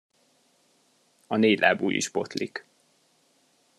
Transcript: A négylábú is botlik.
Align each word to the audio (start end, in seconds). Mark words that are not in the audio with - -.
A 1.27 1.35
négylábú 1.35 1.89
is 1.89 2.09
botlik. 2.09 2.65